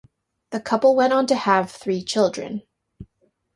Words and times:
The 0.49 0.59
couple 0.59 0.95
went 0.95 1.13
on 1.13 1.27
to 1.27 1.35
have 1.35 1.69
three 1.69 2.03
children. 2.03 2.63